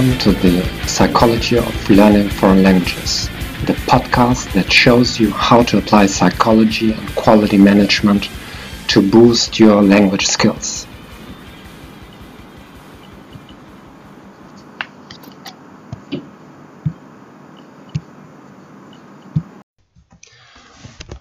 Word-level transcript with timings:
Welcome 0.00 0.18
to 0.20 0.32
the 0.32 0.86
Psychology 0.86 1.58
of 1.58 1.90
Learning 1.90 2.30
Foreign 2.30 2.62
Languages, 2.62 3.28
the 3.66 3.74
podcast 3.84 4.50
that 4.54 4.72
shows 4.72 5.20
you 5.20 5.30
how 5.30 5.62
to 5.64 5.76
apply 5.76 6.06
psychology 6.06 6.92
and 6.92 7.14
quality 7.16 7.58
management 7.58 8.30
to 8.88 9.10
boost 9.10 9.58
your 9.60 9.82
language 9.82 10.26
skills. 10.26 10.86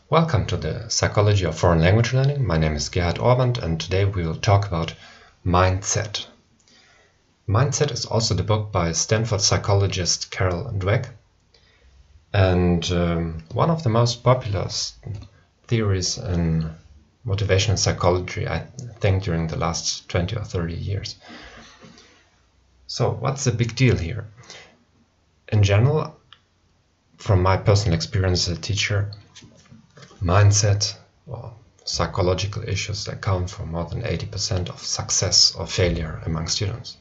Welcome 0.09 0.45
to 0.45 0.55
the 0.55 0.87
Psychology 0.87 1.43
of 1.43 1.59
Foreign 1.59 1.81
Language 1.81 2.13
Learning. 2.13 2.47
My 2.47 2.57
name 2.57 2.75
is 2.75 2.87
Gerhard 2.87 3.17
Orband 3.17 3.61
and 3.61 3.77
today 3.77 4.05
we 4.05 4.25
will 4.25 4.37
talk 4.37 4.65
about 4.65 4.93
mindset. 5.45 6.28
Mindset 7.49 7.91
is 7.91 8.05
also 8.05 8.35
the 8.35 8.43
book 8.43 8.71
by 8.71 8.91
Stanford 8.91 9.41
psychologist 9.41 10.29
Carol 10.29 10.65
Dweck. 10.65 11.09
And 12.31 12.91
um, 12.91 13.43
one 13.51 13.71
of 13.71 13.81
the 13.81 13.89
most 13.89 14.23
popular 14.23 14.69
theories 15.65 16.19
in 16.19 16.69
motivational 17.25 17.79
psychology, 17.79 18.47
I 18.47 18.67
think, 18.99 19.23
during 19.23 19.47
the 19.47 19.57
last 19.57 20.07
20 20.09 20.35
or 20.35 20.43
30 20.43 20.75
years. 20.75 21.15
So, 22.85 23.09
what's 23.09 23.45
the 23.45 23.51
big 23.51 23.75
deal 23.75 23.97
here? 23.97 24.27
In 25.47 25.63
general, 25.63 26.19
from 27.17 27.41
my 27.41 27.57
personal 27.57 27.95
experience 27.95 28.47
as 28.47 28.59
a 28.59 28.61
teacher, 28.61 29.11
mindset 30.21 30.95
or 31.25 31.55
psychological 31.83 32.61
issues 32.69 33.07
account 33.07 33.49
for 33.49 33.65
more 33.65 33.85
than 33.85 34.03
80% 34.03 34.69
of 34.69 34.83
success 34.83 35.55
or 35.55 35.65
failure 35.65 36.21
among 36.27 36.47
students. 36.47 36.97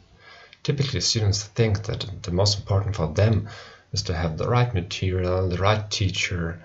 Typically, 0.62 1.00
students 1.00 1.44
think 1.44 1.84
that 1.84 2.06
the 2.22 2.30
most 2.30 2.58
important 2.58 2.96
for 2.96 3.08
them 3.08 3.48
is 3.92 4.02
to 4.02 4.14
have 4.14 4.36
the 4.36 4.48
right 4.48 4.72
material, 4.74 5.48
the 5.48 5.56
right 5.58 5.90
teacher, 5.90 6.62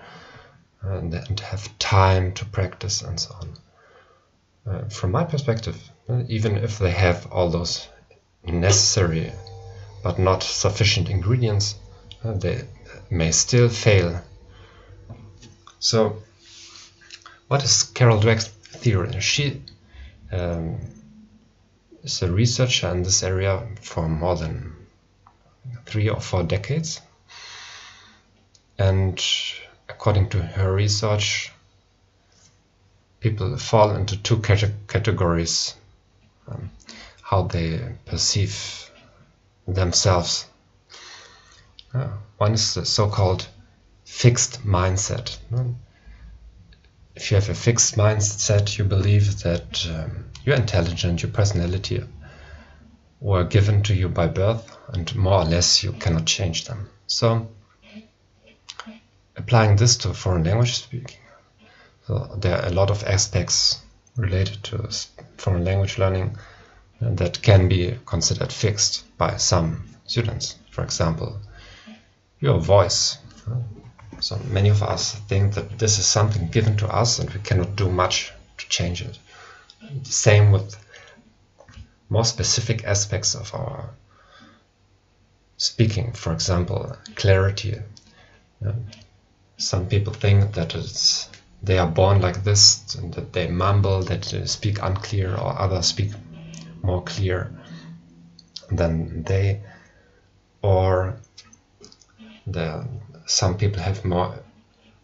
and, 0.82 1.14
and 1.14 1.40
have 1.40 1.78
time 1.78 2.32
to 2.32 2.44
practice 2.44 3.02
and 3.02 3.18
so 3.18 3.34
on. 3.40 3.56
Uh, 4.66 4.88
from 4.88 5.10
my 5.10 5.24
perspective, 5.24 5.90
even 6.28 6.56
if 6.56 6.78
they 6.78 6.90
have 6.90 7.26
all 7.32 7.50
those 7.50 7.88
necessary 8.44 9.32
but 10.02 10.18
not 10.18 10.42
sufficient 10.42 11.08
ingredients, 11.08 11.76
uh, 12.22 12.32
they 12.32 12.62
may 13.10 13.30
still 13.30 13.68
fail. 13.68 14.20
So, 15.78 16.22
what 17.48 17.64
is 17.64 17.82
Carol 17.82 18.20
Dweck's 18.20 18.48
theory? 18.48 19.20
She 19.20 19.62
um, 20.32 20.78
is 22.04 22.22
a 22.22 22.30
researcher 22.30 22.88
in 22.90 23.02
this 23.02 23.22
area 23.22 23.66
for 23.80 24.08
more 24.08 24.36
than 24.36 24.74
three 25.86 26.08
or 26.08 26.20
four 26.20 26.42
decades. 26.42 27.00
And 28.78 29.20
according 29.88 30.28
to 30.30 30.42
her 30.42 30.72
research, 30.72 31.50
people 33.20 33.56
fall 33.56 33.96
into 33.96 34.22
two 34.22 34.38
categories 34.86 35.74
um, 36.46 36.70
how 37.22 37.42
they 37.42 37.80
perceive 38.04 38.90
themselves. 39.66 40.46
Uh, 41.94 42.08
one 42.36 42.52
is 42.52 42.74
the 42.74 42.84
so 42.84 43.08
called 43.08 43.48
fixed 44.04 44.66
mindset. 44.66 45.38
If 47.16 47.30
you 47.30 47.36
have 47.36 47.48
a 47.48 47.54
fixed 47.54 47.96
mindset, 47.96 48.76
you 48.76 48.84
believe 48.84 49.42
that 49.42 49.86
um, 49.88 50.24
your 50.44 50.56
intelligence, 50.56 51.22
your 51.22 51.30
personality 51.30 52.02
were 53.20 53.44
given 53.44 53.82
to 53.84 53.94
you 53.94 54.08
by 54.08 54.26
birth, 54.26 54.76
and 54.88 55.14
more 55.14 55.42
or 55.42 55.44
less 55.44 55.82
you 55.82 55.92
cannot 55.92 56.26
change 56.26 56.64
them. 56.64 56.90
So, 57.06 57.48
applying 59.36 59.76
this 59.76 59.96
to 59.98 60.12
foreign 60.12 60.44
language 60.44 60.74
speaking, 60.74 61.18
so 62.06 62.36
there 62.38 62.60
are 62.60 62.66
a 62.66 62.72
lot 62.72 62.90
of 62.90 63.04
aspects 63.04 63.80
related 64.16 64.62
to 64.64 64.88
foreign 65.38 65.64
language 65.64 65.98
learning 65.98 66.36
that 67.00 67.40
can 67.42 67.68
be 67.68 67.96
considered 68.06 68.52
fixed 68.52 69.04
by 69.18 69.36
some 69.36 69.84
students. 70.06 70.56
For 70.70 70.82
example, 70.82 71.38
your 72.40 72.60
voice. 72.60 73.18
So 74.24 74.38
many 74.50 74.70
of 74.70 74.82
us 74.82 75.14
think 75.28 75.52
that 75.54 75.78
this 75.78 75.98
is 75.98 76.06
something 76.06 76.48
given 76.48 76.78
to 76.78 76.88
us 76.88 77.18
and 77.18 77.28
we 77.28 77.40
cannot 77.40 77.76
do 77.76 77.90
much 77.90 78.32
to 78.56 78.68
change 78.70 79.02
it. 79.02 79.18
Same 80.02 80.50
with 80.50 80.74
more 82.08 82.24
specific 82.24 82.84
aspects 82.84 83.34
of 83.34 83.54
our 83.54 83.90
speaking. 85.58 86.12
For 86.12 86.32
example, 86.32 86.96
clarity. 87.16 87.82
Uh, 88.66 88.72
some 89.58 89.88
people 89.88 90.14
think 90.14 90.54
that 90.54 90.74
it's 90.74 91.28
they 91.62 91.78
are 91.78 91.90
born 91.90 92.22
like 92.22 92.44
this, 92.44 92.94
and 92.94 93.12
that 93.14 93.34
they 93.34 93.46
mumble, 93.48 94.02
that 94.04 94.22
they 94.22 94.46
speak 94.46 94.78
unclear, 94.82 95.34
or 95.34 95.58
others 95.58 95.86
speak 95.86 96.12
more 96.82 97.02
clear 97.02 97.50
than 98.70 99.22
they, 99.24 99.60
or 100.62 101.16
the, 102.46 102.86
some 103.26 103.56
people 103.56 103.80
have 103.80 104.04
more 104.04 104.38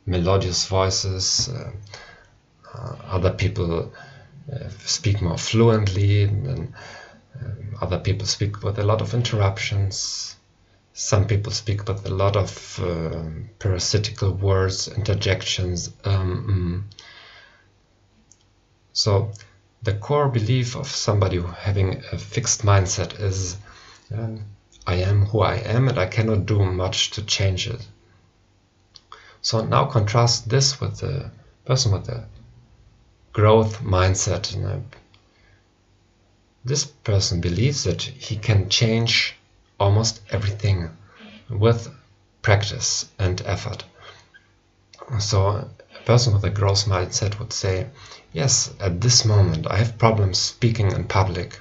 melodious 0.07 0.67
voices, 0.67 1.49
uh, 1.49 1.71
uh, 2.75 2.97
other 3.05 3.33
people 3.33 3.93
uh, 4.53 4.69
speak 4.85 5.23
more 5.23 5.39
fluently, 5.39 6.25
and 6.25 6.75
um, 7.41 7.77
other 7.81 7.99
people 7.99 8.27
speak 8.27 8.63
with 8.63 8.79
a 8.79 8.85
lot 8.85 9.01
of 9.01 9.15
interruptions. 9.15 10.37
Some 10.93 11.27
people 11.27 11.53
speak 11.53 11.89
with 11.89 12.05
a 12.07 12.15
lot 12.15 12.37
of 12.37 12.81
uh, 12.81 13.23
parasitical 13.59 14.33
words, 14.33 14.89
interjections. 14.89 15.93
Um, 16.05 16.85
mm. 16.93 16.97
So, 18.93 19.33
the 19.83 19.95
core 19.95 20.29
belief 20.29 20.77
of 20.77 20.89
somebody 20.89 21.41
having 21.41 22.03
a 22.13 22.19
fixed 22.19 22.63
mindset 22.63 23.19
is 23.19 23.57
um, 24.13 24.45
I 24.87 24.97
am 24.97 25.27
who 25.27 25.41
I 25.41 25.55
am 25.57 25.89
and 25.89 25.99
I 25.99 26.07
cannot 26.07 26.45
do 26.47 26.59
much 26.65 27.13
to 27.13 27.23
change 27.23 27.67
it. 27.67 27.87
So 29.43 29.65
now 29.65 29.87
contrast 29.87 30.49
this 30.49 30.81
with 30.81 30.99
the 30.99 31.31
person 31.65 31.93
with 31.93 32.07
the 32.07 32.25
growth 33.33 33.81
mindset. 33.83 34.55
And 34.55 34.85
this 36.65 36.85
person 36.85 37.41
believes 37.41 37.85
that 37.85 38.03
he 38.03 38.37
can 38.37 38.69
change 38.69 39.37
almost 39.79 40.21
everything 40.31 40.91
with 41.49 41.89
practice 42.43 43.09
and 43.19 43.41
effort. 43.47 43.85
So 45.19 45.47
a 45.47 46.05
person 46.05 46.35
with 46.35 46.45
a 46.45 46.51
growth 46.51 46.85
mindset 46.85 47.39
would 47.39 47.53
say, 47.53 47.87
yes, 48.33 48.73
at 48.79 49.01
this 49.01 49.25
moment 49.25 49.67
I 49.67 49.77
have 49.79 49.99
problems 49.99 50.39
speaking 50.39 50.93
in 50.93 51.05
public. 51.05 51.59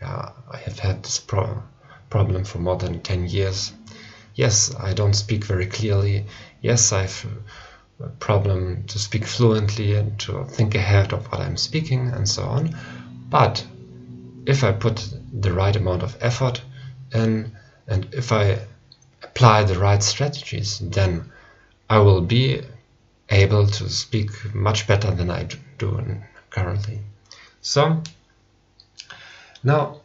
Yeah, 0.00 0.32
I 0.50 0.56
have 0.56 0.78
had 0.78 1.02
this 1.02 1.18
pro 1.18 1.62
problem 2.08 2.44
for 2.44 2.58
more 2.58 2.76
than 2.76 3.00
10 3.00 3.28
years. 3.28 3.72
Yes, 4.40 4.74
I 4.74 4.94
don't 4.94 5.12
speak 5.12 5.44
very 5.44 5.66
clearly. 5.66 6.24
Yes, 6.62 6.94
I've 6.94 7.26
a 8.02 8.08
problem 8.08 8.84
to 8.84 8.98
speak 8.98 9.26
fluently 9.26 9.96
and 9.96 10.18
to 10.20 10.46
think 10.46 10.74
ahead 10.74 11.12
of 11.12 11.26
what 11.30 11.42
I'm 11.42 11.58
speaking 11.58 12.08
and 12.08 12.26
so 12.26 12.44
on. 12.44 12.74
But 13.28 13.62
if 14.46 14.64
I 14.64 14.72
put 14.72 15.06
the 15.30 15.52
right 15.52 15.76
amount 15.76 16.02
of 16.02 16.16
effort 16.22 16.62
in 17.12 17.52
and 17.86 18.08
if 18.14 18.32
I 18.32 18.60
apply 19.22 19.64
the 19.64 19.78
right 19.78 20.02
strategies, 20.02 20.78
then 20.78 21.30
I 21.90 21.98
will 21.98 22.22
be 22.22 22.62
able 23.28 23.66
to 23.66 23.90
speak 23.90 24.30
much 24.54 24.86
better 24.86 25.10
than 25.10 25.30
I 25.30 25.48
do 25.76 26.02
currently. 26.48 27.00
So 27.60 28.02
now 29.62 30.00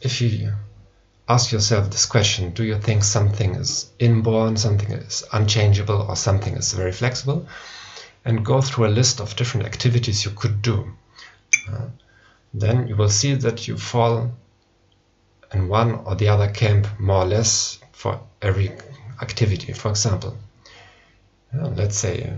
if 0.00 0.20
you 0.20 0.52
ask 1.28 1.50
yourself 1.50 1.90
this 1.90 2.06
question 2.06 2.50
do 2.50 2.64
you 2.64 2.78
think 2.78 3.02
something 3.02 3.54
is 3.54 3.90
inborn, 3.98 4.56
something 4.56 4.92
is 4.92 5.24
unchangeable, 5.32 6.02
or 6.08 6.16
something 6.16 6.54
is 6.54 6.72
very 6.72 6.92
flexible? 6.92 7.46
And 8.24 8.44
go 8.44 8.60
through 8.60 8.86
a 8.86 8.96
list 8.96 9.20
of 9.20 9.36
different 9.36 9.66
activities 9.66 10.24
you 10.24 10.32
could 10.32 10.62
do. 10.62 10.92
Uh, 11.70 11.86
then 12.54 12.88
you 12.88 12.96
will 12.96 13.08
see 13.08 13.34
that 13.34 13.68
you 13.68 13.76
fall 13.76 14.32
in 15.52 15.68
one 15.68 15.94
or 15.94 16.14
the 16.16 16.28
other 16.28 16.48
camp 16.48 16.86
more 16.98 17.22
or 17.22 17.26
less 17.26 17.78
for 17.92 18.20
every 18.42 18.72
activity. 19.20 19.72
For 19.72 19.90
example, 19.90 20.36
uh, 21.54 21.68
let's 21.68 21.96
say 21.96 22.34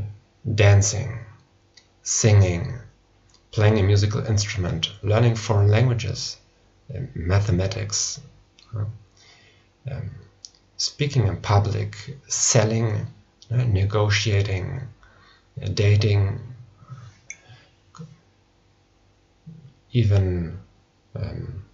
dancing, 0.54 1.18
singing, 2.02 2.74
playing 3.50 3.78
a 3.78 3.82
musical 3.82 4.24
instrument, 4.26 4.92
learning 5.02 5.36
foreign 5.36 5.68
languages, 5.68 6.36
uh, 6.94 7.00
mathematics, 7.14 8.20
um, 8.74 10.10
speaking 10.76 11.26
in 11.26 11.36
public, 11.38 11.96
selling, 12.28 13.06
uh, 13.50 13.64
negotiating, 13.64 14.82
dating, 15.74 16.40
even 19.92 20.58
um, 21.16 21.64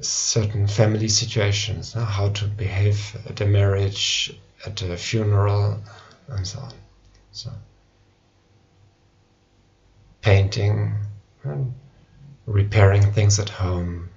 certain 0.00 0.66
family 0.66 1.08
situations, 1.08 1.94
how 1.94 2.28
to 2.30 2.46
behave 2.46 3.16
at 3.26 3.40
a 3.40 3.46
marriage, 3.46 4.38
at 4.64 4.82
a 4.82 4.96
funeral, 4.96 5.80
and 6.28 6.46
so 6.46 6.60
on. 6.60 6.72
So, 7.32 7.50
painting, 10.20 10.94
and 11.44 11.74
repairing 12.46 13.12
things 13.12 13.38
at 13.38 13.48
home, 13.48 14.10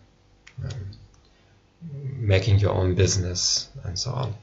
making 1.81 2.59
your 2.59 2.73
own 2.73 2.95
business, 2.95 3.69
and 3.83 3.97
so 3.97 4.11
on. 4.11 4.33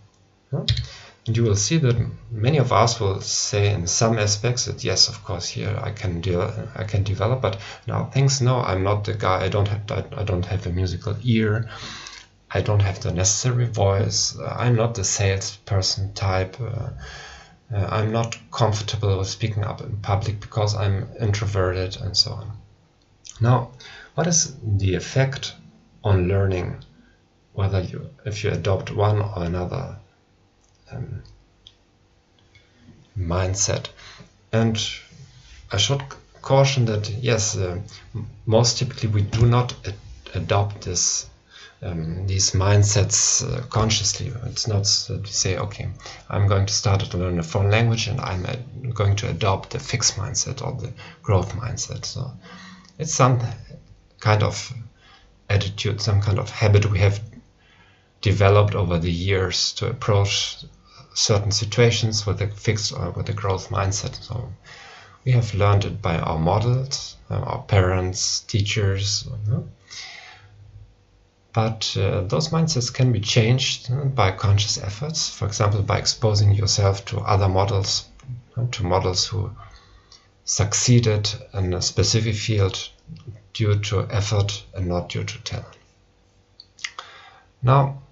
And 1.27 1.37
you 1.37 1.43
will 1.43 1.57
see 1.57 1.79
that 1.79 1.97
many 2.31 2.59
of 2.59 2.73
us 2.73 3.01
will 3.01 3.21
say 3.21 3.73
in 3.73 3.87
some 3.89 4.17
aspects 4.17 4.67
that 4.67 4.85
yes, 4.85 5.09
of 5.09 5.25
course, 5.25 5.49
here 5.49 5.77
I 5.83 5.91
can 5.91 6.21
do 6.21 6.41
I 6.77 6.85
can 6.85 7.03
develop, 7.03 7.41
but 7.43 7.59
now 7.87 8.05
things 8.05 8.41
no, 8.41 8.61
I'm 8.61 8.85
not 8.85 9.05
the 9.05 9.15
guy. 9.15 9.45
I 9.45 9.49
don't 9.49 9.69
have 9.69 9.91
I 9.91 10.23
don't 10.23 10.47
have 10.47 10.67
a 10.67 10.71
musical 10.71 11.17
ear. 11.25 11.69
I 12.51 12.61
don't 12.61 12.81
have 12.81 13.01
the 13.01 13.13
necessary 13.13 13.67
voice. 13.67 14.39
I'm 14.39 14.77
not 14.77 14.95
the 14.95 15.03
salesperson 15.05 16.15
type. 16.15 16.61
Uh, 16.61 16.91
uh, 17.75 17.89
I'm 17.91 18.13
not 18.13 18.39
comfortable 18.53 19.19
with 19.19 19.29
speaking 19.29 19.65
up 19.65 19.81
in 19.81 19.97
public 19.97 20.41
because 20.41 20.77
I'm 20.77 21.09
introverted 21.21 21.97
and 21.97 22.17
so 22.17 22.31
on. 22.33 22.53
Now, 23.41 23.73
what 24.15 24.29
is 24.29 24.55
the 24.63 24.95
effect 24.95 25.55
on 26.06 26.29
learning, 26.29 26.76
whether 27.53 27.81
you 27.81 28.08
if 28.25 28.44
you 28.44 28.50
adopt 28.53 28.93
one 28.93 29.20
or 29.20 29.43
another 29.43 29.97
um, 30.93 31.23
mindset. 33.19 33.88
And 34.53 34.81
I 35.73 35.79
should 35.79 36.03
caution 36.43 36.85
that 36.85 37.11
yes, 37.11 37.56
uh, 37.56 37.81
most 38.47 38.79
typically 38.79 39.08
we 39.08 39.23
do 39.23 39.47
not 39.47 39.75
ad 39.85 39.94
adopt 40.35 40.82
this 40.82 41.26
um, 41.82 42.26
these 42.26 42.53
mindsets 42.53 43.43
uh, 43.43 43.62
consciously. 43.67 44.32
It's 44.44 44.69
not 44.69 44.85
that 45.08 45.25
to 45.25 45.32
say, 45.32 45.58
okay, 45.58 45.88
I'm 46.31 46.47
going 46.47 46.67
to 46.67 46.73
start 46.73 47.00
to 47.00 47.19
learn 47.19 47.38
a 47.38 47.43
foreign 47.43 47.70
language 47.70 48.06
and 48.06 48.20
I'm 48.20 48.47
going 48.94 49.17
to 49.17 49.29
adopt 49.29 49.70
the 49.70 49.81
fixed 49.81 50.14
mindset 50.17 50.64
or 50.64 50.81
the 50.81 50.93
growth 51.23 51.53
mindset. 51.53 52.05
So 52.05 52.31
it's 52.99 53.12
some 53.12 53.41
kind 54.20 54.43
of 54.43 54.73
attitude, 55.48 56.00
some 56.00 56.20
kind 56.20 56.38
of 56.38 56.50
habit 56.50 56.90
we 56.90 56.98
have 56.98 57.20
developed 58.20 58.75
over 58.75 58.98
the 58.98 59.10
years 59.10 59.72
to 59.75 59.88
approach 59.88 60.64
certain 61.14 61.50
situations 61.50 62.26
with 62.26 62.40
a 62.43 62.48
fixed 62.48 62.93
or 62.93 63.10
with 63.10 63.28
a 63.28 63.32
growth 63.32 63.70
mindset. 63.70 64.14
So 64.22 64.52
we 65.25 65.32
have 65.32 65.54
learned 65.54 65.84
it 65.84 66.02
by 66.02 66.19
our 66.19 66.38
models, 66.38 67.16
uh, 67.31 67.34
our 67.34 67.62
parents, 67.62 68.40
teachers. 68.40 69.28
But 71.52 71.96
uh, 71.96 72.20
those 72.22 72.50
mindsets 72.50 72.93
can 72.93 73.12
be 73.12 73.20
changed 73.20 73.90
by 74.14 74.32
conscious 74.32 74.76
efforts. 74.78 75.31
For 75.31 75.46
example, 75.46 75.82
by 75.82 75.98
exposing 75.98 76.52
yourself 76.54 77.04
to 77.06 77.20
other 77.20 77.48
models, 77.48 78.06
to 78.72 78.84
models 78.84 79.26
who 79.26 79.50
succeeded 80.44 81.28
in 81.54 81.72
a 81.75 81.82
specific 81.82 82.34
field 82.34 82.90
due 83.56 83.79
to 83.79 84.06
effort 84.11 84.62
and 84.75 84.87
not 84.87 85.08
due 85.08 85.25
to 85.25 85.38
talent. 85.43 85.76
Now, 87.62 88.03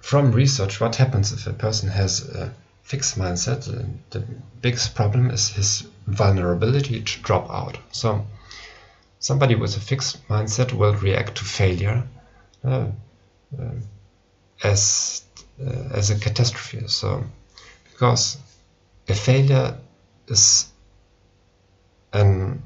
from 0.00 0.30
research, 0.30 0.80
what 0.80 0.94
happens 0.94 1.32
if 1.32 1.48
a 1.48 1.52
person 1.52 1.88
has 1.88 2.28
a 2.28 2.54
fixed 2.82 3.18
mindset? 3.18 3.64
The 4.10 4.24
biggest 4.62 4.94
problem 4.94 5.30
is 5.30 5.48
his 5.48 5.88
vulnerability 6.06 7.02
to 7.02 7.20
drop 7.22 7.50
out. 7.50 7.76
So, 7.90 8.24
somebody 9.18 9.56
with 9.56 9.76
a 9.76 9.80
fixed 9.80 10.28
mindset 10.28 10.72
will 10.72 10.94
react 10.94 11.38
to 11.38 11.44
failure 11.44 12.04
uh, 12.64 12.86
uh, 13.60 13.74
as 14.62 15.24
uh, 15.60 15.98
as 15.98 16.10
a 16.10 16.18
catastrophe. 16.20 16.86
So, 16.86 17.24
because 17.90 18.38
a 19.08 19.14
failure 19.14 19.76
is 20.28 20.70
an 22.12 22.62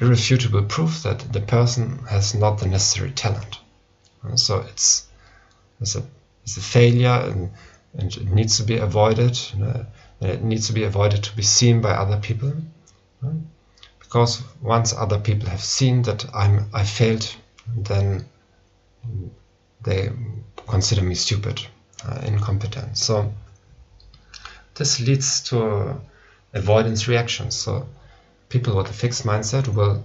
irrefutable 0.00 0.62
proof 0.64 1.02
that 1.02 1.32
the 1.32 1.40
person 1.40 1.98
has 2.08 2.34
not 2.34 2.58
the 2.58 2.66
necessary 2.66 3.10
talent. 3.10 3.58
So 4.36 4.60
it's 4.60 5.06
is 5.80 5.96
a 5.96 6.02
is 6.44 6.56
a 6.56 6.60
failure 6.60 7.20
and, 7.28 7.50
and 7.94 8.16
it 8.16 8.30
needs 8.30 8.56
to 8.58 8.64
be 8.64 8.76
avoided. 8.78 9.38
it 10.20 10.42
needs 10.42 10.68
to 10.68 10.72
be 10.72 10.84
avoided 10.84 11.24
to 11.24 11.36
be 11.36 11.42
seen 11.42 11.80
by 11.80 11.90
other 11.90 12.18
people. 12.18 12.52
Because 13.98 14.42
once 14.60 14.92
other 14.92 15.18
people 15.18 15.48
have 15.48 15.62
seen 15.62 16.02
that 16.02 16.24
I'm 16.34 16.68
I 16.72 16.84
failed, 16.84 17.34
then 17.76 18.24
they 19.82 20.12
consider 20.68 21.02
me 21.02 21.14
stupid, 21.14 21.66
uh, 22.06 22.20
incompetent. 22.24 22.96
So 22.96 23.32
this 24.74 25.00
leads 25.00 25.40
to 25.50 26.00
avoidance 26.54 27.08
reactions. 27.08 27.54
So 27.54 27.86
people 28.48 28.76
with 28.76 28.90
a 28.90 28.92
fixed 28.92 29.24
mindset 29.24 29.68
will 29.68 30.04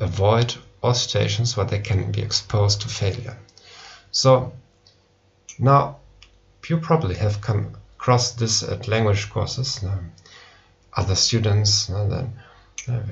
avoid 0.00 0.54
all 0.82 0.94
situations 0.94 1.56
where 1.56 1.66
they 1.66 1.80
can 1.80 2.12
be 2.12 2.22
exposed 2.22 2.82
to 2.82 2.88
failure. 2.88 3.36
So 4.10 4.52
now, 5.58 5.98
you 6.68 6.78
probably 6.78 7.14
have 7.14 7.40
come 7.40 7.76
across 7.98 8.32
this 8.32 8.62
at 8.62 8.88
language 8.88 9.30
courses. 9.30 9.84
Other 10.94 11.14
students, 11.14 11.86
then 11.86 12.32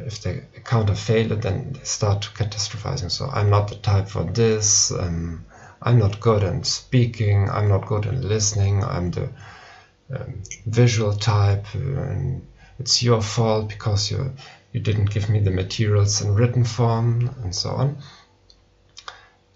if 0.07 0.23
they 0.23 0.43
encounter 0.55 0.95
failure, 0.95 1.37
then 1.37 1.73
they 1.73 1.85
start 1.85 2.31
catastrophizing. 2.35 3.11
So 3.11 3.29
I'm 3.33 3.51
not 3.51 3.69
the 3.69 3.77
type 3.77 4.09
for 4.09 4.25
this. 4.25 4.91
Um, 4.91 5.45
I'm 5.83 5.99
not 5.99 6.21
good 6.21 6.43
in 6.43 6.65
speaking. 6.65 7.51
I'm 7.51 7.69
not 7.69 7.87
good 7.87 8.07
in 8.07 8.29
listening. 8.29 8.85
I'm 8.85 9.11
the 9.11 9.29
um, 10.15 10.43
visual 10.67 11.13
type. 11.15 11.67
And 11.75 12.47
it's 12.79 13.03
your 13.03 13.23
fault 13.23 13.69
because 13.69 14.11
you 14.11 14.33
you 14.73 14.81
didn't 14.81 15.11
give 15.11 15.29
me 15.29 15.39
the 15.39 15.51
materials 15.51 16.21
in 16.21 16.35
written 16.35 16.65
form 16.65 17.31
and 17.43 17.55
so 17.55 17.71
on. 17.71 17.97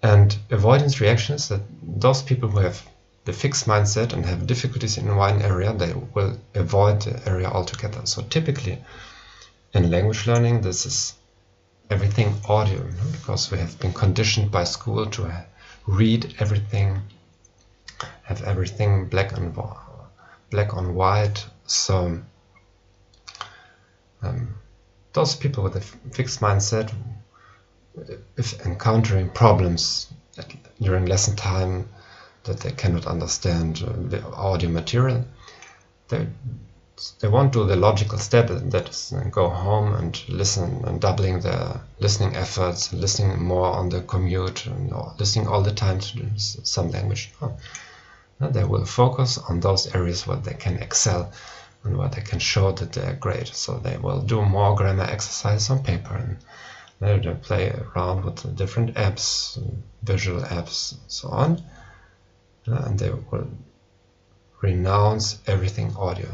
And 0.00 0.38
avoidance 0.50 1.00
reaction 1.00 1.34
is 1.34 1.48
that 1.48 1.62
those 1.82 2.22
people 2.22 2.48
who 2.48 2.60
have 2.60 2.80
the 3.24 3.32
fixed 3.32 3.66
mindset 3.66 4.12
and 4.12 4.24
have 4.24 4.46
difficulties 4.46 4.96
in 4.96 5.16
one 5.16 5.42
area, 5.42 5.72
they 5.72 5.92
will 6.14 6.38
avoid 6.54 7.02
the 7.02 7.28
area 7.28 7.48
altogether. 7.48 8.06
So 8.06 8.22
typically 8.22 8.78
in 9.74 9.90
language 9.90 10.26
learning, 10.28 10.60
this 10.60 10.86
is 10.86 11.14
everything 11.90 12.34
audio 12.48 12.80
because 13.10 13.50
we 13.50 13.58
have 13.58 13.78
been 13.80 13.92
conditioned 13.92 14.52
by 14.52 14.64
school 14.64 15.06
to 15.06 15.44
read 15.86 16.36
everything, 16.38 17.02
have 18.22 18.42
everything 18.44 19.08
black 19.08 19.36
and 19.36 19.52
black 20.50 20.74
on 20.74 20.94
white. 20.94 21.44
So 21.66 22.20
um, 24.22 24.54
those 25.12 25.34
people 25.34 25.64
with 25.64 25.76
a 25.76 25.80
fixed 25.80 26.40
mindset 26.40 26.92
if 28.36 28.64
encountering 28.64 29.30
problems 29.30 30.06
during 30.80 31.06
lesson 31.06 31.36
time 31.36 31.88
that 32.44 32.60
they 32.60 32.70
cannot 32.70 33.06
understand 33.06 33.82
uh, 33.82 33.92
the 34.08 34.24
audio 34.32 34.70
material, 34.70 35.24
they 36.08 36.26
they 37.20 37.28
won't 37.28 37.52
do 37.52 37.64
the 37.64 37.76
logical 37.76 38.18
step 38.18 38.48
that 38.48 38.88
is 38.88 39.12
uh, 39.12 39.20
go 39.30 39.48
home 39.48 39.94
and 39.94 40.28
listen 40.28 40.84
and 40.84 41.00
doubling 41.00 41.40
their 41.40 41.80
listening 42.00 42.34
efforts, 42.34 42.92
listening 42.92 43.40
more 43.40 43.66
on 43.66 43.88
the 43.88 44.00
commute, 44.00 44.66
and 44.66 44.92
listening 45.18 45.46
all 45.46 45.62
the 45.62 45.72
time 45.72 46.00
to 46.00 46.28
some 46.36 46.90
language. 46.90 47.30
Oh. 47.40 47.56
They 48.40 48.64
will 48.64 48.84
focus 48.84 49.38
on 49.38 49.60
those 49.60 49.94
areas 49.94 50.26
where 50.26 50.36
they 50.36 50.54
can 50.54 50.76
excel 50.76 51.32
and 51.84 51.96
where 51.96 52.08
they 52.08 52.20
can 52.20 52.38
show 52.38 52.72
that 52.72 52.92
they 52.92 53.02
are 53.02 53.14
great. 53.14 53.48
So 53.48 53.78
they 53.78 53.96
will 53.96 54.20
do 54.20 54.42
more 54.42 54.74
grammar 54.74 55.04
exercise 55.04 55.70
on 55.70 55.82
paper 55.82 56.14
and 56.14 56.38
they 57.00 57.18
will 57.18 57.36
play 57.36 57.70
around 57.70 58.24
with 58.24 58.56
different 58.56 58.94
apps, 58.94 59.58
visual 60.02 60.40
apps, 60.42 60.92
and 60.92 61.00
so 61.06 61.28
on. 61.28 61.62
Uh, 62.66 62.82
and 62.84 62.98
they 62.98 63.10
will 63.10 63.48
renounce 64.60 65.38
everything 65.46 65.94
audio. 65.96 66.28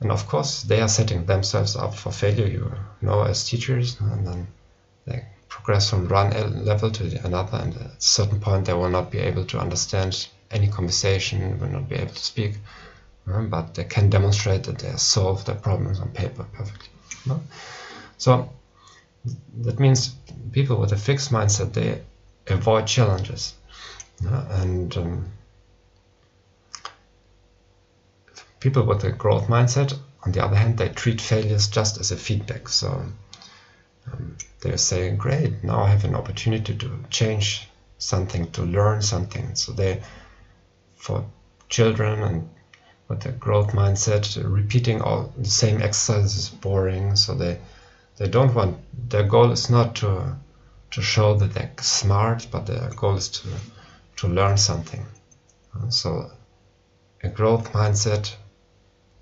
And 0.00 0.10
of 0.10 0.26
course 0.26 0.62
they 0.62 0.80
are 0.82 0.88
setting 0.88 1.24
themselves 1.24 1.76
up 1.76 1.94
for 1.94 2.12
failure 2.12 2.46
you 2.46 2.70
know 3.00 3.22
as 3.22 3.48
teachers 3.48 3.98
and 4.00 4.26
then 4.26 4.48
they 5.06 5.24
progress 5.48 5.88
from 5.88 6.08
one 6.08 6.64
level 6.64 6.90
to 6.90 7.24
another 7.24 7.58
and 7.58 7.74
at 7.74 7.80
a 7.80 7.90
certain 7.98 8.40
point 8.40 8.66
they 8.66 8.74
will 8.74 8.90
not 8.90 9.10
be 9.10 9.18
able 9.18 9.46
to 9.46 9.58
understand 9.58 10.28
any 10.50 10.68
conversation 10.68 11.58
will 11.58 11.68
not 11.68 11.88
be 11.88 11.94
able 11.94 12.12
to 12.12 12.24
speak 12.24 12.58
but 13.26 13.74
they 13.74 13.84
can 13.84 14.10
demonstrate 14.10 14.64
that 14.64 14.78
they 14.78 14.92
solve 14.96 15.44
their 15.44 15.54
problems 15.54 16.00
on 16.00 16.08
paper 16.10 16.44
perfectly 16.52 16.88
so 18.18 18.50
that 19.62 19.80
means 19.80 20.14
people 20.52 20.76
with 20.76 20.92
a 20.92 20.96
fixed 20.96 21.32
mindset 21.32 21.72
they 21.72 22.00
avoid 22.46 22.86
challenges 22.86 23.54
and 24.20 24.96
um, 24.96 25.32
people 28.64 28.84
with 28.84 29.04
a 29.04 29.12
growth 29.12 29.46
mindset, 29.48 29.92
on 30.22 30.32
the 30.32 30.42
other 30.42 30.56
hand, 30.56 30.78
they 30.78 30.88
treat 30.88 31.20
failures 31.20 31.68
just 31.68 32.00
as 32.00 32.10
a 32.10 32.16
feedback. 32.16 32.66
So 32.66 33.04
um, 34.10 34.38
they're 34.60 34.78
saying, 34.78 35.18
great, 35.18 35.62
now 35.62 35.82
I 35.82 35.90
have 35.90 36.06
an 36.06 36.14
opportunity 36.14 36.74
to 36.74 37.04
change 37.10 37.68
something, 37.98 38.50
to 38.52 38.62
learn 38.62 39.02
something. 39.02 39.54
So 39.54 39.72
they, 39.72 40.02
for 40.96 41.26
children 41.68 42.22
and 42.22 42.48
a 43.22 43.32
growth 43.32 43.72
mindset, 43.72 44.40
repeating 44.44 45.00
all 45.02 45.32
the 45.36 45.44
same 45.44 45.82
exercises 45.82 46.36
is 46.36 46.48
boring. 46.48 47.16
So 47.16 47.34
they, 47.34 47.58
they 48.16 48.28
don't 48.28 48.54
want, 48.54 48.78
their 49.10 49.24
goal 49.24 49.50
is 49.52 49.70
not 49.70 49.96
to, 49.96 50.36
to 50.92 51.02
show 51.02 51.34
that 51.34 51.54
they're 51.54 51.72
smart, 51.80 52.48
but 52.50 52.66
their 52.66 52.90
goal 52.96 53.16
is 53.16 53.28
to, 53.28 53.48
to 54.16 54.28
learn 54.28 54.56
something. 54.56 55.04
So 55.88 56.30
a 57.22 57.28
growth 57.28 57.72
mindset 57.72 58.34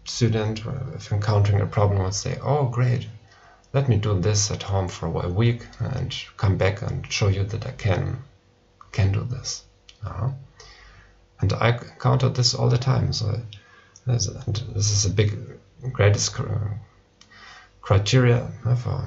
student, 0.05 0.63
if 0.95 1.13
encountering 1.13 1.61
a 1.61 1.67
problem, 1.67 2.03
would 2.03 2.15
say, 2.15 2.39
oh, 2.43 2.67
great, 2.67 3.07
let 3.73 3.89
me 3.89 3.97
do 3.97 4.21
this 4.21 4.51
at 4.51 4.63
home 4.63 4.89
for 4.89 5.07
a 5.25 5.29
week 5.29 5.67
and 5.79 6.15
come 6.37 6.57
back 6.59 6.83
and 6.83 7.11
show 7.11 7.29
you 7.29 7.45
that 7.45 7.67
I 7.67 7.73
can 7.73 8.23
can 8.93 9.13
do 9.13 9.25
this. 9.25 9.65
Uh-huh. 10.05 10.31
And 11.41 11.53
I 11.55 11.71
encounter 11.71 12.29
this 12.29 12.55
all 12.55 12.69
the 12.69 12.79
time. 12.79 13.13
So 13.13 13.41
this, 14.07 14.27
is 14.27 15.07
a 15.07 15.11
big, 15.11 15.39
greatest 15.93 16.35
criteria 17.81 18.51
for 18.77 19.07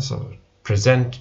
so 0.00 0.32
present 0.62 1.20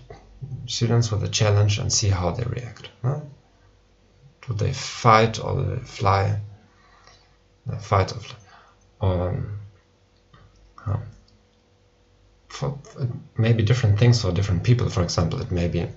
students 0.66 1.12
with 1.12 1.24
a 1.24 1.30
challenge 1.30 1.78
and 1.80 1.92
see 1.92 2.10
how 2.10 2.32
they 2.32 2.44
react. 2.44 2.90
Do 3.04 4.54
they 4.54 4.74
fight 4.74 5.44
or 5.44 5.62
do 5.62 5.76
they 5.76 5.82
fly? 5.82 6.40
fight 7.80 8.12
or 8.12 8.20
fly 8.20 8.36
um, 9.02 9.60
for, 12.48 12.78
maybe 13.38 13.64
different 13.64 14.00
things 14.00 14.22
for 14.22 14.32
different 14.32 14.64
people. 14.64 14.90
For 14.90 15.04
example, 15.04 15.42
it 15.42 15.52
may 15.52 15.68
be 15.68 15.88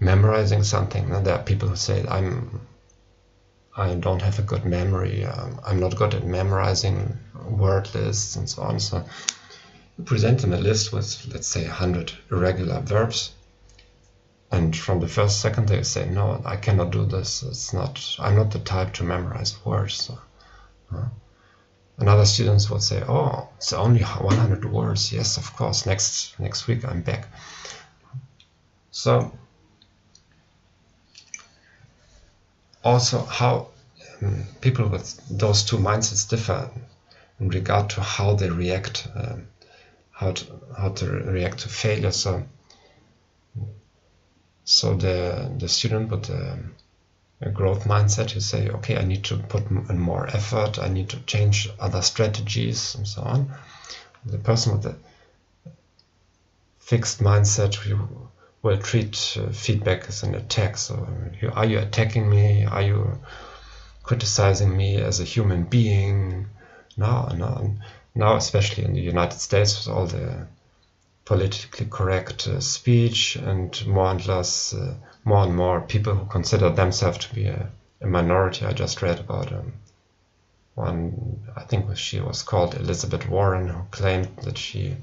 memorizing 0.00 0.62
something. 0.62 1.10
There 1.22 1.34
are 1.34 1.42
people 1.42 1.68
who 1.68 1.76
say, 1.76 2.04
"I'm, 2.08 2.60
I 3.76 3.94
don't 3.94 4.22
have 4.22 4.38
a 4.38 4.42
good 4.42 4.64
memory. 4.64 5.24
Um, 5.24 5.60
I'm 5.64 5.80
not 5.80 5.96
good 5.96 6.14
at 6.14 6.24
memorizing 6.24 7.18
word 7.48 7.94
lists 7.94 8.36
and 8.36 8.48
so 8.48 8.62
on." 8.62 8.80
So 8.80 9.04
you 9.98 10.04
present 10.04 10.40
them 10.40 10.52
a 10.52 10.58
list 10.58 10.92
with, 10.92 11.26
let's 11.32 11.46
say, 11.46 11.64
100 11.64 12.12
irregular 12.30 12.80
verbs, 12.80 13.32
and 14.50 14.76
from 14.76 15.00
the 15.00 15.08
first 15.08 15.40
second 15.40 15.68
they 15.68 15.82
say, 15.82 16.08
"No, 16.08 16.40
I 16.44 16.56
cannot 16.56 16.90
do 16.90 17.04
this. 17.04 17.42
It's 17.42 17.72
not. 17.72 18.00
I'm 18.18 18.36
not 18.36 18.50
the 18.50 18.60
type 18.60 18.94
to 18.94 19.04
memorize 19.04 19.54
words." 19.64 19.94
So, 19.94 20.18
uh, 20.94 21.08
and 21.98 22.28
students 22.28 22.68
say, 22.86 23.02
"Oh, 23.06 23.48
it's 23.56 23.72
only 23.72 24.02
100 24.02 24.64
words." 24.64 25.12
Yes, 25.12 25.36
of 25.36 25.54
course. 25.56 25.86
Next 25.86 26.38
next 26.38 26.66
week 26.66 26.84
I'm 26.84 27.02
back. 27.02 27.28
So 28.90 29.32
also 32.86 33.24
how 33.24 33.68
um, 34.22 34.44
people 34.60 34.88
with 34.88 35.20
those 35.28 35.64
two 35.64 35.76
mindsets 35.76 36.28
differ 36.28 36.70
in 37.40 37.48
regard 37.48 37.90
to 37.90 38.00
how 38.00 38.34
they 38.34 38.48
react, 38.48 39.08
um, 39.14 39.48
how 40.10 40.32
to 40.32 40.44
how 40.78 40.90
to 40.90 41.06
react 41.06 41.58
to 41.60 41.68
failure. 41.68 42.12
So 42.12 42.44
so 44.64 44.94
the 44.94 45.52
the 45.58 45.68
student 45.68 46.10
with 46.10 46.24
the 46.24 46.58
a 47.42 47.50
growth 47.50 47.84
mindset 47.84 48.34
you 48.34 48.40
say 48.40 48.70
okay 48.70 48.96
i 48.96 49.04
need 49.04 49.22
to 49.24 49.36
put 49.36 49.70
in 49.70 49.98
more 49.98 50.26
effort 50.28 50.78
i 50.78 50.88
need 50.88 51.08
to 51.10 51.20
change 51.26 51.68
other 51.78 52.00
strategies 52.00 52.94
and 52.94 53.06
so 53.06 53.20
on 53.20 53.50
the 54.24 54.38
person 54.38 54.72
with 54.72 54.82
the 54.82 54.96
fixed 56.78 57.20
mindset 57.20 57.86
you 57.86 58.28
will 58.66 58.78
treat 58.78 59.38
uh, 59.40 59.50
feedback 59.52 60.08
as 60.08 60.22
an 60.22 60.34
attack. 60.34 60.76
So 60.76 61.08
you, 61.40 61.52
are 61.54 61.64
you 61.64 61.78
attacking 61.78 62.28
me? 62.28 62.64
Are 62.64 62.82
you 62.82 63.18
criticizing 64.02 64.76
me 64.76 64.96
as 64.96 65.20
a 65.20 65.24
human 65.24 65.62
being? 65.64 66.46
Now 66.96 67.28
now 67.44 67.74
now 68.14 68.36
especially 68.36 68.84
in 68.84 68.94
the 68.94 69.00
united 69.00 69.38
states 69.38 69.72
with 69.76 69.94
all 69.94 70.06
the 70.06 70.46
politically 71.26 71.86
correct 71.90 72.46
uh, 72.46 72.60
speech 72.60 73.36
and 73.36 73.86
more 73.86 74.10
and 74.10 74.26
less, 74.26 74.72
uh, 74.72 74.94
more 75.24 75.42
and 75.42 75.54
more 75.54 75.80
people 75.80 76.14
who 76.14 76.24
consider 76.26 76.70
themselves 76.70 77.18
to 77.18 77.34
be 77.34 77.46
a, 77.46 77.68
a 78.00 78.06
minority. 78.06 78.64
I 78.64 78.72
just 78.72 79.02
read 79.02 79.18
about 79.18 79.52
um, 79.52 79.72
one, 80.76 81.40
I 81.56 81.64
think 81.64 81.96
she 81.96 82.20
was 82.20 82.42
called 82.42 82.74
Elizabeth 82.74 83.28
Warren, 83.28 83.66
who 83.68 83.82
claimed 83.90 84.28
that 84.44 84.56
she 84.56 84.96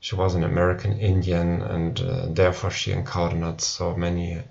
she 0.00 0.14
was 0.14 0.34
an 0.34 0.44
American 0.44 0.98
Indian 0.98 1.62
and 1.62 2.00
uh, 2.00 2.26
therefore 2.28 2.70
she 2.70 2.92
encountered 2.92 3.60
so 3.60 3.96
many 3.96 4.42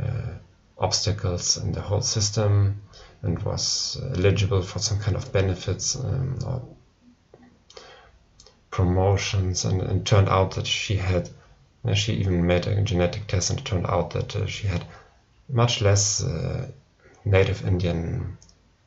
uh, 0.00 0.32
obstacles 0.78 1.56
in 1.56 1.72
the 1.72 1.80
whole 1.80 2.02
system 2.02 2.82
and 3.22 3.42
was 3.42 4.00
eligible 4.14 4.62
for 4.62 4.78
some 4.78 4.98
kind 4.98 5.16
of 5.16 5.32
benefits 5.32 5.96
um, 5.96 6.38
or 6.46 6.62
promotions 8.70 9.64
and, 9.64 9.80
and 9.82 10.06
turned 10.06 10.28
out 10.28 10.52
that 10.52 10.66
she 10.66 10.96
had 10.96 11.28
she 11.94 12.14
even 12.14 12.46
made 12.46 12.66
a 12.66 12.82
genetic 12.82 13.26
test 13.26 13.50
and 13.50 13.60
it 13.60 13.64
turned 13.64 13.86
out 13.86 14.10
that 14.10 14.34
uh, 14.34 14.46
she 14.46 14.66
had 14.66 14.84
much 15.48 15.80
less 15.80 16.22
uh, 16.22 16.66
native 17.24 17.66
Indian 17.66 18.36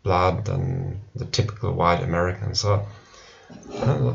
blood 0.03 0.45
than 0.45 1.01
the 1.15 1.25
typical 1.25 1.71
white 1.71 2.03
American. 2.03 2.55
So, 2.55 2.85
uh, 3.73 4.13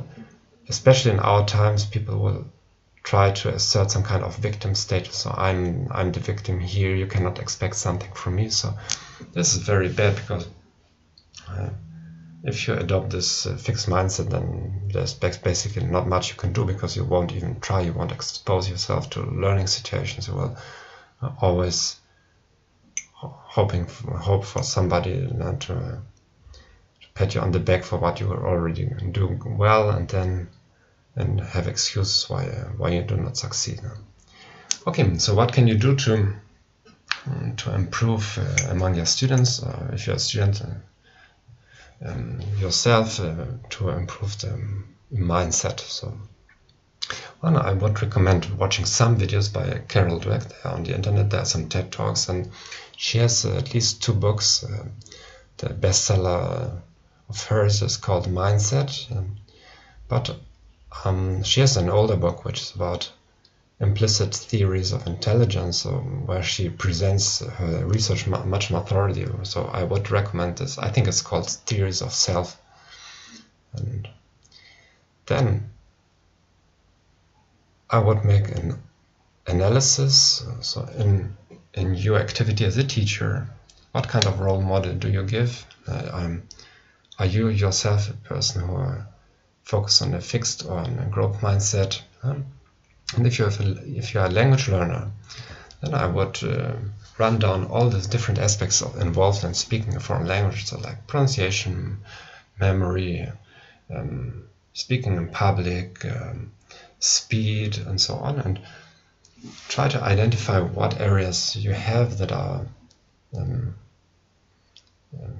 especially 0.68 1.12
in 1.12 1.20
our 1.20 1.46
times, 1.46 1.84
people 1.84 2.18
will 2.18 2.46
try 3.02 3.30
to 3.30 3.50
assert 3.50 3.90
some 3.90 4.02
kind 4.02 4.24
of 4.24 4.36
victim 4.36 4.74
status. 4.74 5.16
So 5.16 5.30
I'm 5.30 5.88
I'm 5.90 6.12
the 6.12 6.20
victim 6.20 6.58
here. 6.60 6.94
You 6.94 7.06
cannot 7.06 7.38
expect 7.38 7.76
something 7.76 8.12
from 8.12 8.36
me. 8.36 8.48
So 8.48 8.74
this 9.32 9.54
is 9.54 9.62
very 9.62 9.88
bad 9.88 10.16
because 10.16 10.48
uh, 11.48 11.70
if 12.42 12.66
you 12.66 12.74
adopt 12.74 13.10
this 13.10 13.46
uh, 13.46 13.56
fixed 13.56 13.88
mindset, 13.88 14.30
then 14.30 14.90
there's 14.92 15.14
basically 15.14 15.84
not 15.84 16.08
much 16.08 16.30
you 16.30 16.36
can 16.36 16.52
do 16.52 16.64
because 16.64 16.96
you 16.96 17.04
won't 17.04 17.32
even 17.32 17.60
try. 17.60 17.80
You 17.80 17.92
won't 17.92 18.12
expose 18.12 18.68
yourself 18.68 19.10
to 19.10 19.20
learning 19.22 19.66
situations. 19.66 20.28
You 20.28 20.34
will 20.34 20.56
uh, 21.22 21.30
always 21.40 21.96
hoping 23.14 23.86
for, 23.86 24.16
hope 24.16 24.44
for 24.44 24.62
somebody 24.62 25.14
to, 25.60 26.02
pat 27.14 27.34
you 27.34 27.40
on 27.40 27.52
the 27.52 27.60
back 27.60 27.84
for 27.84 27.98
what 27.98 28.20
you 28.20 28.30
are 28.32 28.46
already 28.46 28.84
doing 29.12 29.56
well, 29.56 29.90
and 29.90 30.08
then 30.08 30.48
and 31.16 31.40
have 31.40 31.68
excuses 31.68 32.28
why 32.28 32.46
uh, 32.46 32.68
why 32.76 32.90
you 32.90 33.02
do 33.02 33.16
not 33.16 33.36
succeed. 33.36 33.80
Okay, 34.86 35.18
so 35.18 35.34
what 35.34 35.52
can 35.52 35.68
you 35.68 35.76
do 35.76 35.94
to 35.96 36.34
to 37.56 37.74
improve 37.74 38.38
uh, 38.38 38.70
among 38.70 38.96
your 38.96 39.06
students? 39.06 39.62
Uh, 39.62 39.90
if 39.92 40.06
you're 40.06 40.16
a 40.16 40.18
student 40.18 40.60
um, 42.04 42.40
yourself 42.58 43.20
uh, 43.20 43.46
to 43.70 43.90
improve 43.90 44.38
the 44.40 44.60
mindset. 45.12 45.80
So, 45.80 46.18
well, 47.42 47.56
I 47.58 47.72
would 47.72 48.02
recommend 48.02 48.46
watching 48.58 48.84
some 48.84 49.18
videos 49.18 49.52
by 49.52 49.82
Carol 49.88 50.20
Dweck 50.20 50.52
on 50.64 50.84
the 50.84 50.94
internet. 50.94 51.30
There 51.30 51.40
are 51.40 51.46
some 51.46 51.68
TED 51.68 51.92
Talks, 51.92 52.28
and 52.28 52.50
she 52.96 53.18
has 53.18 53.44
uh, 53.44 53.56
at 53.56 53.74
least 53.74 54.02
two 54.02 54.14
books. 54.14 54.64
Uh, 54.64 54.88
the 55.58 55.68
bestseller 55.68 56.82
of 57.28 57.42
hers 57.46 57.82
is 57.82 57.96
called 57.96 58.26
Mindset, 58.26 59.10
um, 59.16 59.36
but 60.08 60.36
um, 61.04 61.42
she 61.42 61.60
has 61.60 61.76
an 61.76 61.88
older 61.88 62.16
book 62.16 62.44
which 62.44 62.60
is 62.60 62.74
about 62.74 63.10
implicit 63.80 64.34
theories 64.34 64.92
of 64.92 65.06
intelligence, 65.06 65.84
um, 65.86 66.26
where 66.26 66.42
she 66.42 66.68
presents 66.68 67.40
her 67.40 67.84
research 67.86 68.26
much 68.26 68.70
more 68.70 68.82
thoroughly. 68.82 69.26
So 69.42 69.64
I 69.64 69.82
would 69.82 70.10
recommend 70.10 70.58
this. 70.58 70.78
I 70.78 70.90
think 70.90 71.08
it's 71.08 71.22
called 71.22 71.50
Theories 71.50 72.02
of 72.02 72.12
Self. 72.12 72.60
And 73.72 74.08
then 75.26 75.70
I 77.90 77.98
would 77.98 78.24
make 78.24 78.48
an 78.48 78.80
analysis. 79.46 80.44
So 80.60 80.86
in 80.96 81.36
in 81.74 81.94
your 81.94 82.18
activity 82.18 82.64
as 82.64 82.76
a 82.76 82.84
teacher, 82.84 83.48
what 83.92 84.08
kind 84.08 84.26
of 84.26 84.40
role 84.40 84.62
model 84.62 84.94
do 84.94 85.10
you 85.10 85.24
give? 85.24 85.66
Uh, 85.88 86.28
are 87.18 87.26
you 87.26 87.48
yourself 87.48 88.10
a 88.10 88.14
person 88.14 88.62
who 88.62 88.96
focus 89.62 90.02
on 90.02 90.14
a 90.14 90.20
fixed 90.20 90.64
or 90.64 90.78
on 90.78 90.98
a 90.98 91.06
growth 91.06 91.40
mindset? 91.40 92.00
Um, 92.22 92.46
and 93.16 93.26
if 93.26 93.38
you 93.38 93.44
have 93.44 93.60
a, 93.60 93.98
if 93.98 94.14
you 94.14 94.20
are 94.20 94.26
a 94.26 94.30
language 94.30 94.68
learner, 94.68 95.10
then 95.80 95.94
I 95.94 96.06
would 96.06 96.42
uh, 96.42 96.72
run 97.18 97.38
down 97.38 97.66
all 97.66 97.88
the 97.88 98.00
different 98.00 98.40
aspects 98.40 98.82
of, 98.82 99.00
involved 99.00 99.44
in 99.44 99.54
speaking 99.54 99.94
a 99.94 100.00
foreign 100.00 100.26
language, 100.26 100.64
so 100.64 100.78
like 100.78 101.06
pronunciation, 101.06 101.98
memory, 102.58 103.30
um, 103.94 104.44
speaking 104.72 105.16
in 105.16 105.28
public, 105.28 106.04
um, 106.04 106.52
speed, 106.98 107.78
and 107.78 108.00
so 108.00 108.14
on, 108.14 108.40
and 108.40 108.60
try 109.68 109.88
to 109.88 110.02
identify 110.02 110.58
what 110.58 111.00
areas 111.00 111.54
you 111.54 111.72
have 111.72 112.18
that 112.18 112.32
are 112.32 112.66
um, 113.36 113.74
um 115.22 115.36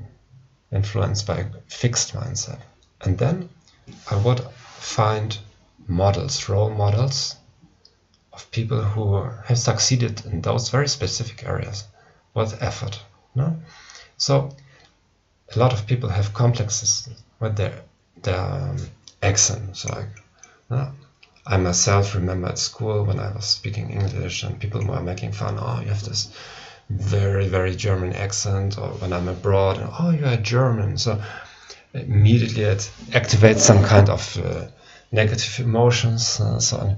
influenced 0.73 1.27
by 1.27 1.39
a 1.39 1.47
fixed 1.69 2.15
mindset. 2.15 2.61
And 3.01 3.19
then 3.19 3.49
I 4.11 4.17
would 4.17 4.41
find 4.79 5.37
models, 5.87 6.49
role 6.49 6.71
models 6.71 7.37
of 8.33 8.51
people 8.51 8.83
who 8.83 9.23
have 9.45 9.59
succeeded 9.59 10.25
in 10.27 10.41
those 10.41 10.71
very 10.71 10.89
specific 10.89 11.45
areas 11.47 11.85
with 12.35 12.63
effort. 12.63 13.01
No? 13.35 13.57
So 14.17 14.51
a 15.55 15.59
lot 15.59 15.73
of 15.73 15.87
people 15.87 16.09
have 16.09 16.35
complexes 16.35 17.09
with 17.41 17.57
their 17.57 17.83
their 18.23 18.41
um, 18.41 18.77
accent. 19.23 19.85
like 19.91 20.09
uh, 20.71 20.91
I 21.47 21.57
myself 21.59 22.15
remember 22.15 22.49
at 22.49 22.59
school 22.59 23.05
when 23.05 23.21
I 23.21 23.31
was 23.33 23.45
speaking 23.45 23.91
English 23.91 24.43
and 24.43 24.59
people 24.59 24.85
were 24.85 25.01
making 25.01 25.33
fun. 25.33 25.59
Oh, 25.59 25.81
you 25.81 25.89
have 25.89 26.05
this 26.05 26.33
very 26.91 27.49
very 27.49 27.75
German 27.77 28.13
accent. 28.13 28.79
Or 28.79 28.89
when 29.01 29.13
I'm 29.13 29.29
abroad, 29.29 29.79
and, 29.79 29.91
oh, 29.99 30.11
you 30.11 30.25
are 30.27 30.37
German. 30.37 30.99
So 30.99 31.23
immediately 31.93 32.65
it 32.65 32.91
activates 33.11 33.61
some 33.61 33.85
kind 33.85 34.09
of 34.11 34.37
uh, 34.39 34.67
negative 35.13 35.65
emotions. 35.65 36.41
Uh, 36.41 36.59
so 36.59 36.77
on. 36.79 36.97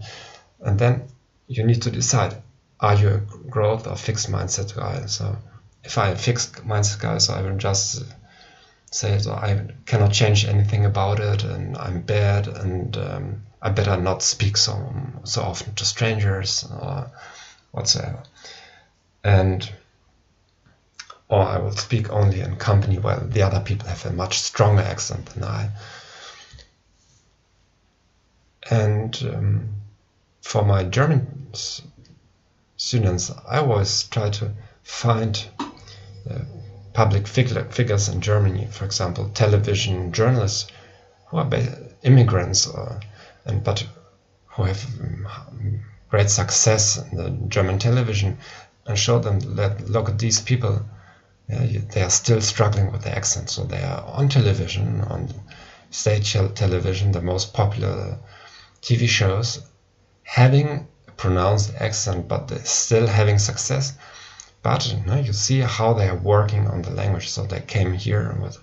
and 0.60 0.78
then 0.78 1.02
you 1.48 1.64
need 1.64 1.82
to 1.82 1.90
decide 1.90 2.34
are 2.80 2.94
you 2.94 3.08
a 3.08 3.48
growth 3.50 3.86
or 3.86 3.96
fixed 3.96 4.30
mindset 4.30 4.74
guy 4.74 5.06
so 5.06 5.36
if 5.84 5.96
i'm 5.98 6.12
a 6.12 6.16
fixed 6.16 6.54
mindset 6.66 7.00
guy 7.00 7.18
so 7.18 7.34
i 7.34 7.40
will 7.42 7.56
just 7.56 8.02
say 8.90 9.18
so 9.18 9.32
i 9.32 9.66
cannot 9.86 10.12
change 10.12 10.44
anything 10.44 10.84
about 10.84 11.20
it 11.20 11.44
and 11.44 11.76
i'm 11.76 12.00
bad 12.02 12.48
and 12.48 12.96
um, 12.96 13.42
i 13.62 13.70
better 13.70 13.96
not 13.96 14.22
speak 14.22 14.56
so 14.56 14.72
so 15.24 15.42
often 15.42 15.74
to 15.74 15.84
strangers 15.84 16.66
or 16.80 17.10
whatsoever 17.72 18.22
and 19.26 19.72
or 21.28 21.42
i 21.42 21.58
will 21.58 21.72
speak 21.72 22.10
only 22.10 22.40
in 22.40 22.56
company 22.56 22.98
where 22.98 23.18
the 23.18 23.42
other 23.42 23.60
people 23.60 23.88
have 23.88 24.06
a 24.06 24.12
much 24.12 24.38
stronger 24.38 24.82
accent 24.82 25.26
than 25.26 25.44
i. 25.44 25.68
And 28.68 29.16
um, 29.32 29.68
for 30.42 30.64
my 30.64 30.82
German 30.84 31.52
students, 32.76 33.30
I 33.48 33.58
always 33.58 34.04
try 34.04 34.30
to 34.30 34.52
find 34.82 35.46
uh, 36.28 36.40
public 36.92 37.28
figures 37.28 38.08
in 38.08 38.20
Germany, 38.20 38.66
for 38.70 38.84
example, 38.84 39.28
television 39.34 40.12
journalists 40.12 40.70
who 41.28 41.36
are 41.38 41.50
immigrants 42.02 42.66
or, 42.66 43.00
and 43.44 43.62
but 43.62 43.86
who 44.46 44.64
have 44.64 44.84
um, 45.00 45.80
great 46.08 46.30
success 46.30 46.98
in 47.10 47.16
the 47.16 47.30
German 47.48 47.78
television 47.78 48.38
and 48.86 48.98
show 48.98 49.18
them 49.18 49.40
that 49.56 49.88
look 49.88 50.08
at 50.08 50.18
these 50.18 50.40
people 50.40 50.80
they 51.48 52.02
are 52.02 52.10
still 52.10 52.40
struggling 52.40 52.90
with 52.90 53.02
the 53.02 53.16
accent. 53.16 53.50
So 53.50 53.62
they 53.62 53.82
are 53.82 54.02
on 54.04 54.28
television 54.28 55.00
on 55.02 55.32
stage 55.90 56.32
television 56.32 57.12
the 57.12 57.20
most 57.20 57.54
popular 57.54 58.18
TV 58.82 59.08
shows 59.08 59.60
having 60.24 60.88
a 61.06 61.12
pronounced 61.12 61.72
accent 61.76 62.26
but 62.26 62.48
they 62.48 62.58
still 62.58 63.06
having 63.06 63.38
success. 63.38 63.92
But 64.62 64.92
you, 64.92 64.98
know, 65.06 65.20
you 65.20 65.32
see 65.32 65.60
how 65.60 65.92
they 65.94 66.08
are 66.08 66.16
working 66.16 66.66
on 66.66 66.82
the 66.82 66.90
language. 66.90 67.28
So 67.28 67.46
they 67.46 67.60
came 67.60 67.92
here 67.92 68.36
with, 68.40 68.58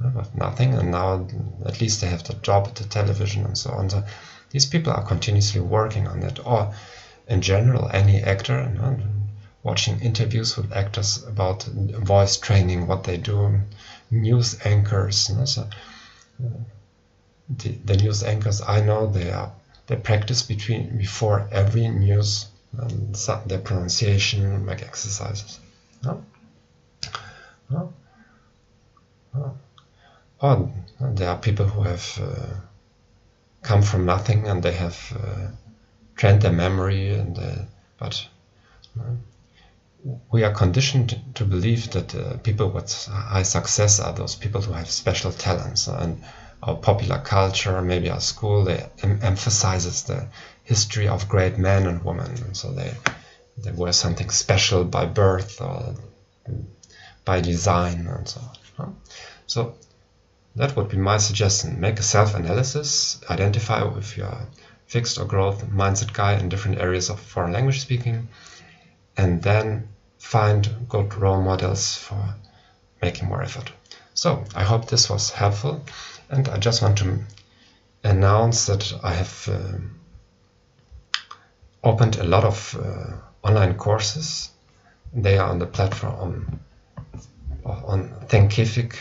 with 0.00 0.34
nothing 0.34 0.72
and 0.72 0.90
now 0.90 1.28
at 1.66 1.80
least 1.82 2.00
they 2.00 2.06
have 2.06 2.24
the 2.24 2.34
job 2.34 2.68
at 2.68 2.76
the 2.76 2.84
television 2.84 3.44
and 3.44 3.58
so 3.58 3.70
on. 3.70 3.90
So 3.90 4.02
these 4.48 4.64
people 4.64 4.94
are 4.94 5.04
continuously 5.04 5.60
working 5.60 6.08
on 6.08 6.22
it. 6.22 6.38
Or 6.46 6.74
in 7.28 7.42
general 7.42 7.90
any 7.92 8.22
actor 8.22 8.70
you 8.72 8.78
know, 8.78 8.98
watching 9.64 10.00
interviews 10.00 10.56
with 10.56 10.72
actors 10.72 11.24
about 11.24 11.64
voice 11.64 12.36
training 12.36 12.86
what 12.86 13.02
they 13.04 13.16
do 13.16 13.60
news 14.10 14.64
anchors 14.64 15.28
you 15.28 15.36
know, 15.36 15.44
so, 15.44 15.62
uh, 15.62 16.48
the, 17.48 17.70
the 17.84 17.96
news 17.96 18.22
anchors 18.22 18.62
i 18.62 18.80
know 18.80 19.06
they 19.08 19.32
are 19.32 19.50
they 19.86 19.96
practice 19.96 20.42
between 20.42 20.96
before 20.96 21.48
every 21.52 21.88
news 21.88 22.46
and 22.78 23.14
their 23.46 23.58
pronunciation 23.58 24.64
make 24.64 24.82
exercises. 24.82 25.60
No? 26.02 26.24
No? 27.70 27.92
No. 29.34 29.58
Oh, 30.40 30.72
there 31.00 31.28
are 31.28 31.38
people 31.38 31.66
who 31.66 31.82
have 31.82 32.20
uh, 32.20 32.54
come 33.62 33.82
from 33.82 34.04
nothing 34.04 34.46
and 34.46 34.62
they 34.62 34.72
have 34.72 34.98
uh, 35.18 35.48
trained 36.16 36.42
their 36.42 36.52
memory 36.52 37.10
and 37.10 37.38
uh, 37.38 37.54
but 37.98 38.26
we 40.30 40.44
are 40.44 40.52
conditioned 40.52 41.18
to 41.34 41.44
believe 41.44 41.90
that 41.92 42.14
uh, 42.14 42.36
people 42.38 42.68
with 42.68 43.06
high 43.06 43.42
success 43.42 44.00
are 44.00 44.12
those 44.12 44.34
people 44.34 44.60
who 44.60 44.72
have 44.72 44.90
special 44.90 45.32
talents 45.32 45.86
and 45.86 46.22
our 46.62 46.76
popular 46.76 47.18
culture, 47.18 47.80
maybe 47.82 48.10
our 48.10 48.20
school, 48.20 48.68
em 48.68 49.18
emphasizes 49.22 50.02
the 50.04 50.26
history 50.62 51.08
of 51.08 51.28
great 51.28 51.58
men 51.58 51.86
and 51.86 52.04
women. 52.04 52.54
So 52.54 52.72
they 52.72 52.94
they 53.58 53.72
were 53.72 53.92
something 53.92 54.30
special 54.30 54.84
by 54.84 55.06
birth 55.06 55.60
or 55.60 55.94
by 57.24 57.40
design 57.40 58.06
and 58.06 58.28
so 58.28 58.40
on. 58.78 58.96
So 59.46 59.74
that 60.56 60.76
would 60.76 60.88
be 60.88 60.96
my 60.96 61.18
suggestion. 61.18 61.80
Make 61.80 61.98
a 61.98 62.02
self-analysis, 62.02 63.20
identify 63.30 63.86
if 63.98 64.16
you 64.16 64.24
are 64.24 64.46
fixed 64.86 65.18
or 65.18 65.24
growth 65.24 65.66
mindset 65.66 66.12
guy 66.12 66.34
in 66.34 66.48
different 66.48 66.78
areas 66.78 67.10
of 67.10 67.20
foreign 67.20 67.52
language 67.52 67.80
speaking, 67.80 68.28
and 69.16 69.42
then 69.42 69.88
find 70.24 70.88
good 70.88 71.14
role 71.14 71.40
models 71.40 71.96
for 71.96 72.34
making 73.02 73.28
more 73.28 73.42
effort. 73.42 73.70
So 74.14 74.42
I 74.54 74.64
hope 74.64 74.86
this 74.86 75.10
was 75.10 75.30
helpful. 75.30 75.84
And 76.30 76.48
I 76.48 76.56
just 76.56 76.82
want 76.82 76.98
to 76.98 77.18
announce 78.02 78.66
that 78.66 78.92
I 79.02 79.12
have 79.12 79.48
uh, 79.48 79.78
opened 81.84 82.16
a 82.16 82.24
lot 82.24 82.44
of 82.44 82.74
uh, 82.80 83.16
online 83.46 83.74
courses. 83.74 84.50
They 85.12 85.36
are 85.38 85.50
on 85.50 85.58
the 85.58 85.66
platform 85.66 86.60
on, 87.64 87.84
on 87.84 88.08
Thinkific, 88.26 88.96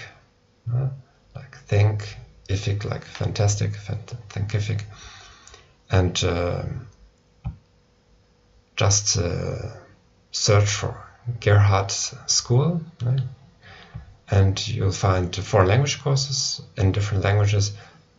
uh, 0.72 0.90
like 1.36 1.58
Thinkific, 1.68 2.84
like 2.84 3.06
fantastic, 3.06 3.72
Thinkific, 4.30 4.82
and 5.90 6.24
uh, 6.24 6.64
just 8.76 9.18
uh, 9.18 9.70
search 10.32 10.70
for 10.70 11.03
Gerhard 11.40 11.92
School. 11.92 12.82
Right? 13.04 13.22
and 14.30 14.68
you'll 14.68 14.92
find 14.92 15.36
foreign 15.36 15.68
language 15.68 16.02
courses 16.02 16.62
in 16.78 16.92
different 16.92 17.24
languages 17.24 17.74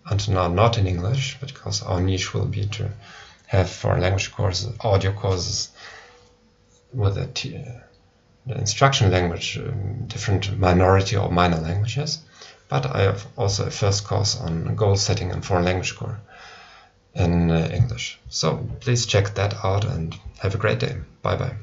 until 0.06 0.34
now 0.34 0.48
not 0.48 0.78
in 0.78 0.86
English 0.86 1.38
because 1.40 1.82
our 1.82 2.00
niche 2.00 2.34
will 2.34 2.46
be 2.46 2.66
to 2.66 2.88
have 3.46 3.68
foreign 3.68 4.02
language 4.02 4.32
courses, 4.32 4.72
audio 4.80 5.12
courses 5.12 5.70
with 6.92 7.16
a 7.18 7.26
t- 7.26 7.64
the 8.46 8.58
instruction 8.58 9.10
language, 9.10 9.58
um, 9.58 10.06
different 10.06 10.58
minority 10.58 11.16
or 11.16 11.30
minor 11.30 11.56
languages. 11.56 12.18
But 12.68 12.84
I 12.86 13.02
have 13.02 13.26
also 13.36 13.66
a 13.66 13.70
first 13.70 14.04
course 14.04 14.38
on 14.38 14.76
goal 14.76 14.96
setting 14.96 15.30
and 15.32 15.44
foreign 15.44 15.64
language 15.64 15.96
core 15.96 16.20
in 17.14 17.50
uh, 17.50 17.70
English. 17.72 18.18
So 18.28 18.68
please 18.80 19.06
check 19.06 19.34
that 19.34 19.64
out 19.64 19.84
and 19.84 20.14
have 20.40 20.54
a 20.54 20.58
great 20.58 20.78
day. 20.78 20.96
Bye 21.22 21.36
bye. 21.36 21.54